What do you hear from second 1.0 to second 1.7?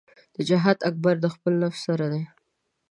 د خپل